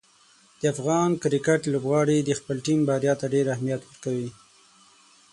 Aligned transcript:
د 0.59 0.61
افغان 0.73 1.09
کرکټ 1.21 1.61
لوبغاړي 1.73 2.17
د 2.23 2.29
خپلې 2.39 2.61
ټیم 2.65 2.79
بریا 2.89 3.13
ته 3.21 3.25
ډېر 3.33 3.45
اهمیت 3.53 3.81
ورکوي. 3.85 4.29